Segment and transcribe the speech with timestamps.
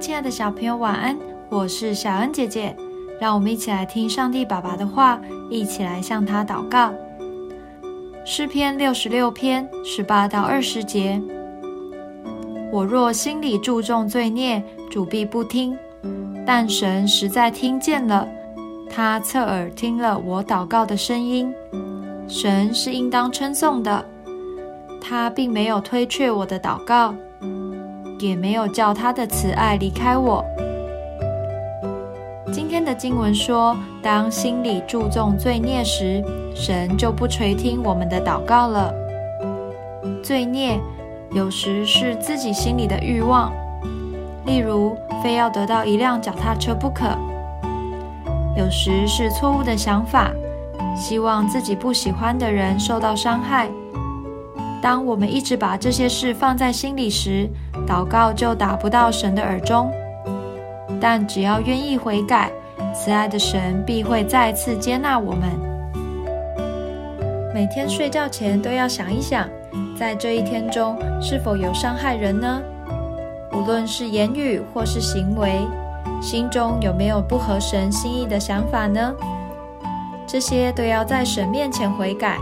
[0.00, 1.14] 亲爱的小朋友，晚安！
[1.50, 2.74] 我是小恩姐姐，
[3.20, 5.20] 让我们一起来听上帝爸爸的话，
[5.50, 6.90] 一起来向他祷告。
[8.24, 11.20] 诗篇六十六篇十八到二十节：
[12.72, 15.76] 我若心里注重罪孽，主必不听；
[16.46, 18.26] 但神实在听见了，
[18.88, 21.52] 他侧耳听了我祷告的声音。
[22.26, 24.02] 神是应当称颂的，
[24.98, 27.14] 他并没有推却我的祷告。
[28.20, 30.44] 也没有叫他的慈爱离开我。
[32.52, 36.22] 今天的经文说，当心里注重罪孽时，
[36.54, 38.92] 神就不垂听我们的祷告了。
[40.22, 40.78] 罪孽
[41.32, 43.52] 有时是自己心里的欲望，
[44.44, 47.16] 例如非要得到一辆脚踏车不可；
[48.56, 50.30] 有时是错误的想法，
[50.96, 53.68] 希望自己不喜欢的人受到伤害。
[54.82, 57.48] 当我们一直把这些事放在心里时，
[57.86, 59.90] 祷告就达不到神的耳中。
[61.00, 62.50] 但只要愿意悔改，
[62.94, 65.50] 慈爱的神必会再次接纳我们。
[67.52, 69.48] 每天睡觉前都要想一想，
[69.98, 72.62] 在这一天中是否有伤害人呢？
[73.52, 75.60] 无论是言语或是行为，
[76.22, 79.12] 心中有没有不合神心意的想法呢？
[80.26, 82.38] 这些都要在神面前悔改，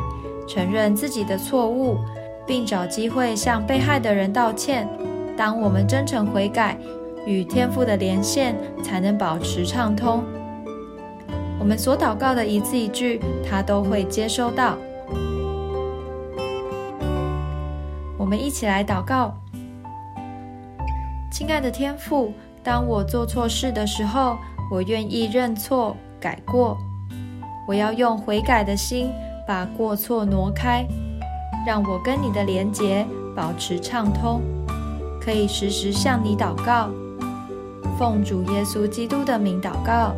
[0.46, 1.96] 承认自己的错误。
[2.48, 4.88] 并找机会向被害的人道歉。
[5.36, 6.77] 当我们真诚悔改，
[7.27, 10.24] 与天父的连线才能保持畅通。
[11.60, 14.76] 我们所祷告的一字一句，他都会接收到。
[18.16, 19.34] 我们一起来祷告：
[21.30, 22.32] 亲爱的天父，
[22.64, 24.38] 当我做错事的时候，
[24.72, 26.76] 我愿意认错改过。
[27.66, 29.10] 我要用悔改的心，
[29.46, 30.86] 把过错挪开。
[31.66, 34.40] 让我跟你的连结保持畅通，
[35.20, 36.88] 可以时时向你祷告。
[37.98, 40.14] 奉主耶稣基督的名祷告，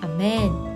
[0.00, 0.71] 阿门。